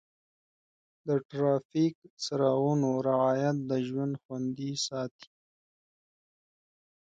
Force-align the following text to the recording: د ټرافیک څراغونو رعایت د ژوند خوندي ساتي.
د 1.07 1.09
ټرافیک 1.29 1.95
څراغونو 2.23 2.89
رعایت 3.09 3.57
د 3.69 3.71
ژوند 3.87 4.13
خوندي 4.23 4.71
ساتي. 4.87 5.29